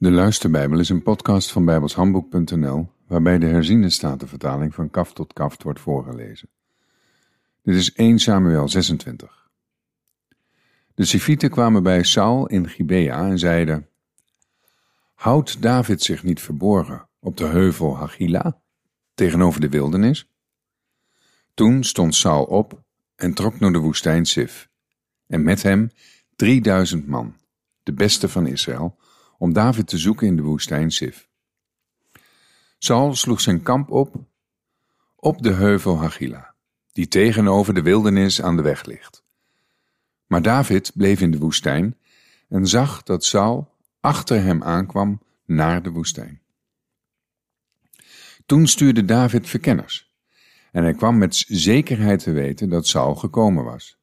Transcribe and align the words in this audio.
De 0.00 0.10
Luisterbijbel 0.10 0.78
is 0.78 0.88
een 0.88 1.02
podcast 1.02 1.52
van 1.52 1.64
bijbelshandboek.nl 1.64 2.88
waarbij 3.06 3.38
de 3.38 3.46
herziende 3.46 3.90
statenvertaling 3.90 4.74
van 4.74 4.90
kaf 4.90 5.12
tot 5.12 5.32
kaft 5.32 5.62
wordt 5.62 5.80
voorgelezen. 5.80 6.48
Dit 7.62 7.74
is 7.74 7.92
1 7.92 8.18
Samuel 8.18 8.68
26. 8.68 9.48
De 10.94 11.04
Sifieten 11.04 11.50
kwamen 11.50 11.82
bij 11.82 12.02
Saul 12.02 12.46
in 12.46 12.68
Gibea 12.68 13.26
en 13.26 13.38
zeiden: 13.38 13.88
Houdt 15.14 15.62
David 15.62 16.02
zich 16.02 16.22
niet 16.22 16.40
verborgen 16.40 17.08
op 17.18 17.36
de 17.36 17.46
heuvel 17.46 17.96
Hagila 17.96 18.60
tegenover 19.14 19.60
de 19.60 19.68
wildernis? 19.68 20.28
Toen 21.54 21.84
stond 21.84 22.14
Saul 22.14 22.44
op 22.44 22.82
en 23.16 23.34
trok 23.34 23.60
naar 23.60 23.72
de 23.72 23.78
woestijn 23.78 24.26
Sif, 24.26 24.68
en 25.26 25.42
met 25.42 25.62
hem 25.62 25.90
drieduizend 26.36 27.06
man, 27.06 27.36
de 27.82 27.92
beste 27.92 28.28
van 28.28 28.46
Israël 28.46 28.98
om 29.40 29.52
David 29.52 29.86
te 29.86 29.98
zoeken 29.98 30.26
in 30.26 30.36
de 30.36 30.42
woestijn 30.42 30.90
Sif. 30.90 31.28
Saul 32.78 33.14
sloeg 33.14 33.40
zijn 33.40 33.62
kamp 33.62 33.90
op 33.90 34.14
op 35.16 35.42
de 35.42 35.52
heuvel 35.52 35.98
Hagila, 35.98 36.54
die 36.92 37.08
tegenover 37.08 37.74
de 37.74 37.82
wildernis 37.82 38.42
aan 38.42 38.56
de 38.56 38.62
weg 38.62 38.84
ligt. 38.84 39.24
Maar 40.26 40.42
David 40.42 40.92
bleef 40.94 41.20
in 41.20 41.30
de 41.30 41.38
woestijn 41.38 41.96
en 42.48 42.66
zag 42.66 43.02
dat 43.02 43.24
Saul 43.24 43.74
achter 44.00 44.42
hem 44.42 44.62
aankwam 44.62 45.22
naar 45.44 45.82
de 45.82 45.90
woestijn. 45.90 46.40
Toen 48.46 48.66
stuurde 48.66 49.04
David 49.04 49.48
verkenners 49.48 50.12
en 50.72 50.82
hij 50.82 50.94
kwam 50.94 51.18
met 51.18 51.44
zekerheid 51.48 52.22
te 52.22 52.32
weten 52.32 52.68
dat 52.68 52.86
Saul 52.86 53.14
gekomen 53.14 53.64
was. 53.64 53.98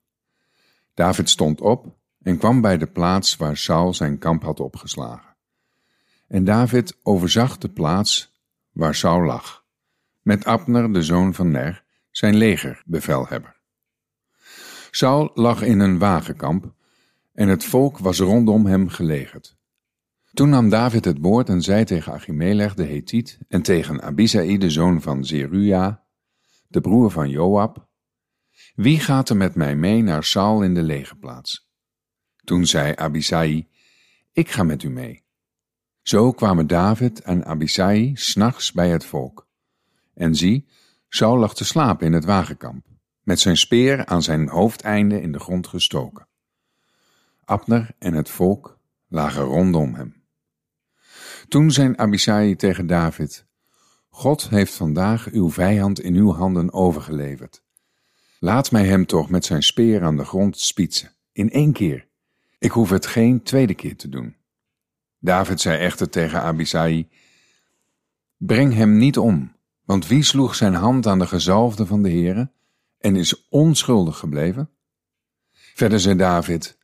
David 0.94 1.30
stond 1.30 1.62
op 1.62 1.96
en 2.22 2.38
kwam 2.38 2.62
bij 2.62 2.77
de 2.77 2.88
plaats 2.88 3.35
waar 3.35 3.58
Saul 3.58 3.94
zijn 3.94 4.18
kamp 4.18 4.44
had 4.44 4.60
opgeslagen. 4.60 5.27
En 6.27 6.44
David 6.44 6.98
overzag 7.04 7.58
de 7.58 7.70
plaats 7.70 8.41
waar 8.72 8.96
Saul 8.96 9.24
lag, 9.24 9.65
met 10.21 10.46
Abner, 10.46 10.93
de 10.93 11.04
zoon 11.04 11.34
van 11.34 11.52
Ner, 11.52 11.84
zijn 12.12 12.35
legerbevelhebber. 12.35 13.55
Saul 14.91 15.32
lag 15.34 15.62
in 15.62 15.79
een 15.79 15.98
wagenkamp 15.98 16.74
en 17.34 17.48
het 17.48 17.65
volk 17.65 17.98
was 17.98 18.20
rondom 18.20 18.65
hem 18.65 18.90
gelegerd. 18.90 19.57
Toen 20.34 20.49
nam 20.49 20.70
David 20.70 21.05
het 21.05 21.18
woord 21.21 21.49
en 21.49 21.62
zei 21.62 21.84
tegen 21.84 22.13
Achimelech 22.13 22.74
de 22.74 22.85
Hethiet 22.85 23.40
en 23.48 23.62
tegen 23.62 24.02
Abisai 24.02 24.57
de 24.57 24.70
zoon 24.70 25.02
van 25.02 25.26
Zeruja, 25.26 26.04
de 26.68 26.82
broer 26.82 27.12
van 27.12 27.30
Joab, 27.30 27.87
Wie 28.76 28.99
gaat 28.99 29.30
er 29.30 29.37
met 29.37 29.55
mij 29.55 29.76
mee 29.76 30.02
naar 30.02 30.24
Saul 30.24 30.63
in 30.63 30.74
de 30.74 30.84
legerplaats? 30.84 31.70
Toen 32.43 32.65
zei 32.65 32.93
Abisai, 32.96 33.68
Ik 34.32 34.49
ga 34.49 34.63
met 34.63 34.84
u 34.84 34.90
mee. 34.90 35.27
Zo 36.08 36.32
kwamen 36.32 36.68
David 36.68 37.22
en 37.22 37.46
Abisai 37.46 38.12
s'nachts 38.16 38.72
bij 38.72 38.90
het 38.90 39.05
volk. 39.05 39.48
En 40.14 40.36
zie, 40.36 40.68
Saul 41.10 41.38
lag 41.38 41.55
te 41.55 41.66
slapen 41.66 42.05
in 42.05 42.14
het 42.14 42.26
wagenkamp, 42.26 42.86
met 43.24 43.40
zijn 43.40 43.58
speer 43.58 44.05
aan 44.05 44.24
zijn 44.24 44.49
hoofdeinde 44.49 45.22
in 45.22 45.32
de 45.32 45.40
grond 45.40 45.68
gestoken. 45.68 46.27
Abner 47.46 47.90
en 47.99 48.14
het 48.14 48.30
volk 48.30 48.80
lagen 49.08 49.44
rondom 49.44 49.94
hem. 49.94 50.24
Toen 51.48 51.72
zei 51.72 51.94
Abisai 51.96 52.55
tegen 52.55 52.88
David, 52.88 53.46
God 54.10 54.49
heeft 54.49 54.74
vandaag 54.74 55.27
uw 55.32 55.52
vijand 55.52 55.99
in 55.99 56.16
uw 56.16 56.34
handen 56.34 56.74
overgeleverd. 56.74 57.64
Laat 58.40 58.71
mij 58.71 58.86
hem 58.86 59.05
toch 59.05 59.30
met 59.30 59.46
zijn 59.46 59.64
speer 59.64 60.04
aan 60.04 60.18
de 60.18 60.26
grond 60.26 60.60
spietsen, 60.60 61.12
in 61.32 61.52
één 61.52 61.71
keer. 61.71 62.08
Ik 62.60 62.71
hoef 62.71 62.90
het 62.90 63.05
geen 63.05 63.44
tweede 63.44 63.74
keer 63.74 63.98
te 63.98 64.09
doen. 64.09 64.37
David 65.28 65.62
zei 65.62 65.78
echter 65.78 66.09
tegen 66.09 66.42
Abisai, 66.42 67.09
Breng 68.38 68.74
hem 68.74 68.97
niet 68.97 69.18
om, 69.18 69.56
want 69.86 70.08
wie 70.08 70.24
sloeg 70.24 70.56
zijn 70.56 70.74
hand 70.74 71.08
aan 71.08 71.20
de 71.20 71.28
gezalfde 71.28 71.86
van 71.86 72.02
de 72.02 72.09
Heere 72.09 72.52
en 73.00 73.16
is 73.16 73.48
onschuldig 73.50 74.18
gebleven? 74.18 74.70
Verder 75.52 76.00
zei 76.00 76.16
David, 76.16 76.78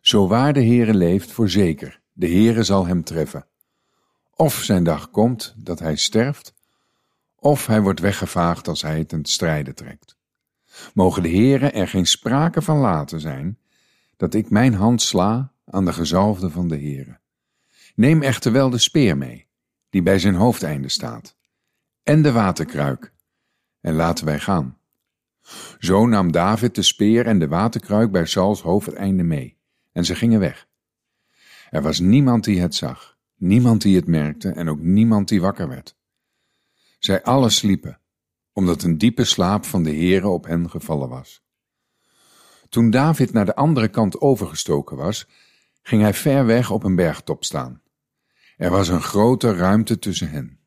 Zo 0.00 0.28
waar 0.28 0.52
de 0.52 0.64
Heere 0.64 0.94
leeft, 0.94 1.32
voorzeker, 1.32 2.00
de 2.12 2.26
Heere 2.26 2.62
zal 2.62 2.86
hem 2.86 3.04
treffen. 3.04 3.46
Of 4.34 4.54
zijn 4.54 4.84
dag 4.84 5.10
komt 5.10 5.54
dat 5.56 5.78
hij 5.78 5.96
sterft, 5.96 6.54
of 7.34 7.66
hij 7.66 7.80
wordt 7.80 8.00
weggevaagd 8.00 8.68
als 8.68 8.82
hij 8.82 9.04
ten 9.04 9.24
strijde 9.24 9.74
trekt. 9.74 10.16
Mogen 10.94 11.22
de 11.22 11.30
Heere 11.30 11.70
er 11.70 11.88
geen 11.88 12.06
sprake 12.06 12.62
van 12.62 12.78
laten 12.78 13.20
zijn, 13.20 13.58
dat 14.16 14.34
ik 14.34 14.50
mijn 14.50 14.74
hand 14.74 15.02
sla 15.02 15.52
aan 15.64 15.84
de 15.84 15.92
gezalfde 15.92 16.50
van 16.50 16.68
de 16.68 16.76
Heere. 16.76 17.18
Neem 17.98 18.22
echter 18.22 18.52
wel 18.52 18.70
de 18.70 18.78
speer 18.78 19.16
mee, 19.16 19.46
die 19.90 20.02
bij 20.02 20.18
zijn 20.18 20.34
hoofdeinde 20.34 20.88
staat, 20.88 21.36
en 22.02 22.22
de 22.22 22.32
waterkruik, 22.32 23.12
en 23.80 23.94
laten 23.94 24.24
wij 24.24 24.38
gaan. 24.38 24.78
Zo 25.78 26.06
nam 26.06 26.32
David 26.32 26.74
de 26.74 26.82
speer 26.82 27.26
en 27.26 27.38
de 27.38 27.48
waterkruik 27.48 28.10
bij 28.10 28.26
Sauls 28.26 28.62
hoofdeinde 28.62 29.22
mee, 29.22 29.58
en 29.92 30.04
ze 30.04 30.14
gingen 30.14 30.40
weg. 30.40 30.68
Er 31.70 31.82
was 31.82 31.98
niemand 31.98 32.44
die 32.44 32.60
het 32.60 32.74
zag, 32.74 33.18
niemand 33.36 33.82
die 33.82 33.96
het 33.96 34.06
merkte 34.06 34.50
en 34.50 34.68
ook 34.68 34.80
niemand 34.80 35.28
die 35.28 35.40
wakker 35.40 35.68
werd. 35.68 35.96
Zij 36.98 37.22
allen 37.22 37.52
sliepen, 37.52 38.00
omdat 38.52 38.82
een 38.82 38.98
diepe 38.98 39.24
slaap 39.24 39.64
van 39.64 39.82
de 39.82 39.92
Heere 39.94 40.28
op 40.28 40.44
hen 40.44 40.70
gevallen 40.70 41.08
was. 41.08 41.42
Toen 42.68 42.90
David 42.90 43.32
naar 43.32 43.46
de 43.46 43.54
andere 43.54 43.88
kant 43.88 44.20
overgestoken 44.20 44.96
was, 44.96 45.28
ging 45.82 46.02
hij 46.02 46.14
ver 46.14 46.46
weg 46.46 46.70
op 46.70 46.84
een 46.84 46.96
bergtop 46.96 47.44
staan. 47.44 47.82
Er 48.58 48.70
was 48.70 48.88
een 48.88 49.02
grote 49.02 49.54
ruimte 49.54 49.98
tussen 49.98 50.30
hen. 50.30 50.58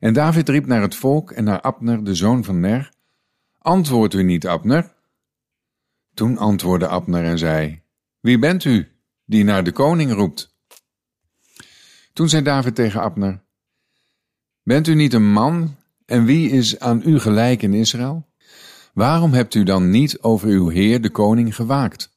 En 0.00 0.12
David 0.12 0.48
riep 0.48 0.66
naar 0.66 0.82
het 0.82 0.94
volk 0.94 1.30
en 1.30 1.44
naar 1.44 1.60
Abner, 1.60 2.04
de 2.04 2.14
zoon 2.14 2.44
van 2.44 2.60
Ner: 2.60 2.92
Antwoord 3.58 4.14
u 4.14 4.22
niet, 4.22 4.46
Abner. 4.46 4.94
Toen 6.14 6.38
antwoordde 6.38 6.88
Abner 6.88 7.24
en 7.24 7.38
zei: 7.38 7.82
Wie 8.20 8.38
bent 8.38 8.64
u 8.64 8.88
die 9.24 9.44
naar 9.44 9.64
de 9.64 9.72
koning 9.72 10.12
roept? 10.12 10.54
Toen 12.12 12.28
zei 12.28 12.42
David 12.42 12.74
tegen 12.74 13.00
Abner: 13.00 13.42
Bent 14.62 14.86
u 14.86 14.94
niet 14.94 15.12
een 15.12 15.32
man 15.32 15.76
en 16.04 16.24
wie 16.24 16.50
is 16.50 16.78
aan 16.78 17.02
u 17.04 17.18
gelijk 17.18 17.62
in 17.62 17.74
Israël? 17.74 18.26
Waarom 18.94 19.32
hebt 19.32 19.54
u 19.54 19.62
dan 19.62 19.90
niet 19.90 20.20
over 20.20 20.48
uw 20.48 20.68
heer 20.68 21.00
de 21.00 21.10
koning 21.10 21.54
gewaakt? 21.54 22.15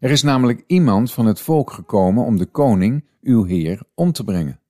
Er 0.00 0.10
is 0.10 0.22
namelijk 0.22 0.64
iemand 0.66 1.12
van 1.12 1.26
het 1.26 1.40
volk 1.40 1.72
gekomen 1.72 2.24
om 2.24 2.36
de 2.36 2.46
koning, 2.46 3.08
uw 3.22 3.44
heer, 3.44 3.82
om 3.94 4.12
te 4.12 4.24
brengen. 4.24 4.60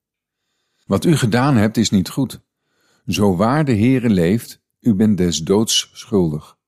Wat 0.86 1.04
u 1.04 1.16
gedaan 1.16 1.56
hebt 1.56 1.76
is 1.76 1.90
niet 1.90 2.08
goed. 2.08 2.40
Zo 3.06 3.36
waar 3.36 3.64
de 3.64 3.76
Heere 3.76 4.08
leeft, 4.10 4.62
u 4.80 4.94
bent 4.94 5.18
des 5.18 5.38
doods 5.38 5.90
schuldig, 5.92 6.58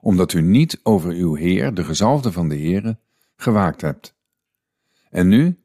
omdat 0.00 0.32
u 0.32 0.40
niet 0.40 0.80
over 0.82 1.12
uw 1.12 1.34
heer, 1.34 1.74
de 1.74 1.84
gezalfde 1.84 2.32
van 2.32 2.48
de 2.48 2.56
Heere, 2.56 2.98
gewaakt 3.36 3.80
hebt. 3.80 4.16
En 5.10 5.28
nu, 5.28 5.58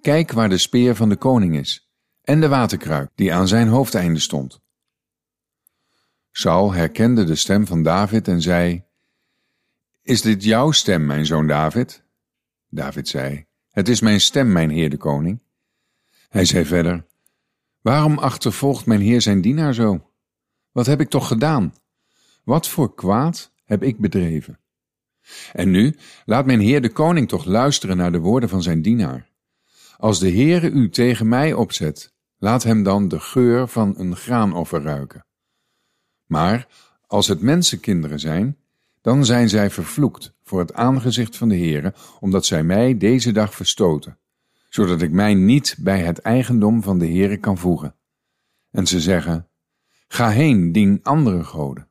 kijk 0.00 0.32
waar 0.32 0.48
de 0.48 0.58
speer 0.58 0.94
van 0.94 1.08
de 1.08 1.16
koning 1.16 1.56
is, 1.56 1.90
en 2.22 2.40
de 2.40 2.48
waterkruik 2.48 3.10
die 3.14 3.32
aan 3.32 3.48
zijn 3.48 3.68
hoofdeinde 3.68 4.20
stond. 4.20 4.60
Saul 6.30 6.72
herkende 6.72 7.24
de 7.24 7.34
stem 7.34 7.66
van 7.66 7.82
David 7.82 8.28
en 8.28 8.42
zei, 8.42 8.84
is 10.08 10.22
dit 10.22 10.44
jouw 10.44 10.70
stem, 10.70 11.06
mijn 11.06 11.26
zoon 11.26 11.46
David? 11.46 12.02
David 12.68 13.08
zei, 13.08 13.46
Het 13.70 13.88
is 13.88 14.00
mijn 14.00 14.20
stem, 14.20 14.52
mijn 14.52 14.70
heer 14.70 14.90
de 14.90 14.96
koning. 14.96 15.40
Hij 16.28 16.44
zei 16.44 16.64
verder, 16.64 17.06
Waarom 17.80 18.18
achtervolgt 18.18 18.86
mijn 18.86 19.00
heer 19.00 19.20
zijn 19.20 19.40
dienaar 19.40 19.74
zo? 19.74 20.10
Wat 20.72 20.86
heb 20.86 21.00
ik 21.00 21.08
toch 21.08 21.28
gedaan? 21.28 21.74
Wat 22.44 22.68
voor 22.68 22.94
kwaad 22.94 23.52
heb 23.64 23.82
ik 23.82 23.98
bedreven? 23.98 24.58
En 25.52 25.70
nu, 25.70 25.96
laat 26.24 26.46
mijn 26.46 26.60
heer 26.60 26.80
de 26.82 26.92
koning 26.92 27.28
toch 27.28 27.44
luisteren 27.44 27.96
naar 27.96 28.12
de 28.12 28.18
woorden 28.18 28.48
van 28.48 28.62
zijn 28.62 28.82
dienaar. 28.82 29.30
Als 29.96 30.18
de 30.18 30.30
Heere 30.30 30.70
u 30.70 30.90
tegen 30.90 31.28
mij 31.28 31.52
opzet, 31.52 32.12
laat 32.38 32.62
hem 32.62 32.82
dan 32.82 33.08
de 33.08 33.20
geur 33.20 33.68
van 33.68 33.94
een 33.98 34.16
graanoffer 34.16 34.82
ruiken. 34.82 35.26
Maar 36.26 36.68
als 37.06 37.26
het 37.26 37.40
mensenkinderen 37.40 38.20
zijn, 38.20 38.56
dan 39.08 39.24
zijn 39.24 39.48
zij 39.48 39.70
vervloekt 39.70 40.34
voor 40.42 40.58
het 40.58 40.74
aangezicht 40.74 41.36
van 41.36 41.48
de 41.48 41.56
Heere, 41.56 41.94
omdat 42.20 42.46
zij 42.46 42.62
mij 42.62 42.96
deze 42.96 43.32
dag 43.32 43.54
verstoten, 43.54 44.18
zodat 44.68 45.02
ik 45.02 45.10
mij 45.10 45.34
niet 45.34 45.76
bij 45.78 46.00
het 46.00 46.18
eigendom 46.18 46.82
van 46.82 46.98
de 46.98 47.06
Heere 47.06 47.36
kan 47.36 47.58
voegen. 47.58 47.94
En 48.70 48.86
ze 48.86 49.00
zeggen, 49.00 49.48
ga 50.08 50.30
heen, 50.30 50.72
dien 50.72 51.00
andere 51.02 51.44
goden. 51.44 51.88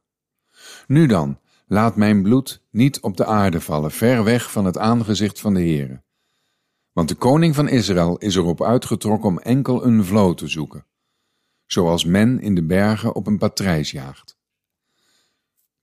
Nu 0.87 1.05
dan, 1.05 1.39
laat 1.67 1.95
mijn 1.95 2.21
bloed 2.21 2.63
niet 2.71 2.99
op 2.99 3.17
de 3.17 3.25
aarde 3.25 3.61
vallen, 3.61 3.91
ver 3.91 4.23
weg 4.23 4.51
van 4.51 4.65
het 4.65 4.77
aangezicht 4.77 5.39
van 5.39 5.53
de 5.53 5.59
Heere. 5.59 6.03
Want 6.91 7.09
de 7.09 7.15
koning 7.15 7.55
van 7.55 7.67
Israël 7.67 8.17
is 8.17 8.35
erop 8.35 8.63
uitgetrokken 8.63 9.29
om 9.29 9.39
enkel 9.39 9.85
een 9.85 10.05
vloot 10.05 10.37
te 10.37 10.47
zoeken, 10.47 10.85
zoals 11.65 12.05
men 12.05 12.39
in 12.39 12.55
de 12.55 12.63
bergen 12.63 13.15
op 13.15 13.27
een 13.27 13.37
patrijs 13.37 13.91
jaagt. 13.91 14.37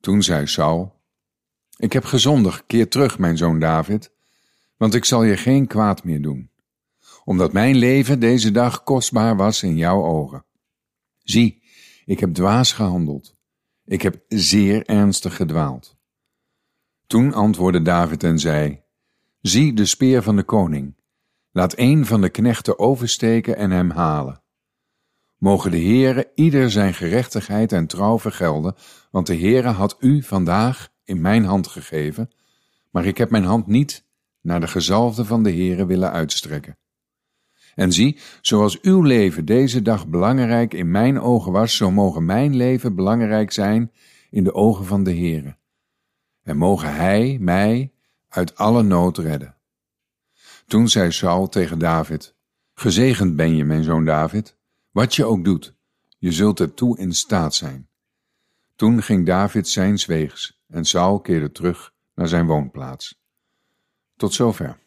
Toen 0.00 0.22
zei 0.22 0.46
Saul, 0.46 0.93
ik 1.76 1.92
heb 1.92 2.04
gezondigd, 2.04 2.64
keer 2.66 2.88
terug, 2.88 3.18
mijn 3.18 3.36
zoon 3.36 3.58
David, 3.58 4.12
want 4.76 4.94
ik 4.94 5.04
zal 5.04 5.22
je 5.22 5.36
geen 5.36 5.66
kwaad 5.66 6.04
meer 6.04 6.22
doen. 6.22 6.52
omdat 7.24 7.52
mijn 7.52 7.76
leven 7.76 8.20
deze 8.20 8.50
dag 8.50 8.82
kostbaar 8.82 9.36
was 9.36 9.62
in 9.62 9.76
jouw 9.76 10.04
ogen. 10.04 10.44
Zie, 11.22 11.62
ik 12.04 12.20
heb 12.20 12.34
dwaas 12.34 12.72
gehandeld. 12.72 13.36
Ik 13.84 14.02
heb 14.02 14.24
zeer 14.28 14.86
ernstig 14.86 15.36
gedwaald. 15.36 15.96
Toen 17.06 17.32
antwoordde 17.32 17.82
David 17.82 18.24
en 18.24 18.38
zei: 18.38 18.82
Zie 19.40 19.72
de 19.72 19.84
speer 19.84 20.22
van 20.22 20.36
de 20.36 20.42
koning. 20.42 20.96
Laat 21.52 21.78
een 21.78 22.06
van 22.06 22.20
de 22.20 22.28
knechten 22.28 22.78
oversteken 22.78 23.56
en 23.56 23.70
hem 23.70 23.90
halen. 23.90 24.42
Mogen 25.38 25.70
de 25.70 25.80
Heere 25.80 26.30
ieder 26.34 26.70
zijn 26.70 26.94
gerechtigheid 26.94 27.72
en 27.72 27.86
trouw 27.86 28.18
vergelden, 28.18 28.74
want 29.10 29.26
de 29.26 29.36
Heere 29.36 29.68
had 29.68 29.96
u 30.00 30.22
vandaag 30.22 30.92
in 31.04 31.20
mijn 31.20 31.44
hand 31.44 31.66
gegeven, 31.66 32.30
maar 32.90 33.06
ik 33.06 33.18
heb 33.18 33.30
mijn 33.30 33.44
hand 33.44 33.66
niet 33.66 34.04
naar 34.40 34.60
de 34.60 34.66
gezalfde 34.66 35.24
van 35.24 35.42
de 35.42 35.50
Heere 35.50 35.86
willen 35.86 36.12
uitstrekken. 36.12 36.76
En 37.74 37.92
zie, 37.92 38.18
zoals 38.40 38.80
uw 38.80 39.02
leven 39.02 39.44
deze 39.44 39.82
dag 39.82 40.06
belangrijk 40.06 40.74
in 40.74 40.90
mijn 40.90 41.20
ogen 41.20 41.52
was, 41.52 41.76
zo 41.76 41.90
mogen 41.90 42.24
mijn 42.24 42.56
leven 42.56 42.94
belangrijk 42.94 43.52
zijn 43.52 43.92
in 44.30 44.44
de 44.44 44.54
ogen 44.54 44.84
van 44.84 45.04
de 45.04 45.14
Heere. 45.14 45.56
En 46.42 46.56
mogen 46.56 46.94
Hij 46.94 47.36
mij 47.40 47.92
uit 48.28 48.56
alle 48.56 48.82
nood 48.82 49.18
redden. 49.18 49.56
Toen 50.66 50.88
zei 50.88 51.12
Saul 51.12 51.48
tegen 51.48 51.78
David, 51.78 52.34
Gezegend 52.74 53.36
ben 53.36 53.56
je, 53.56 53.64
mijn 53.64 53.84
zoon 53.84 54.04
David, 54.04 54.56
wat 54.90 55.14
je 55.14 55.24
ook 55.24 55.44
doet, 55.44 55.74
je 56.18 56.32
zult 56.32 56.60
ertoe 56.60 56.98
in 56.98 57.12
staat 57.12 57.54
zijn. 57.54 57.88
Toen 58.74 59.02
ging 59.02 59.26
David 59.26 59.68
zijns 59.68 60.06
weegs 60.06 60.60
en 60.66 60.84
Saul 60.84 61.20
keerde 61.20 61.50
terug 61.50 61.92
naar 62.14 62.28
zijn 62.28 62.46
woonplaats. 62.46 63.22
Tot 64.16 64.34
zover. 64.34 64.83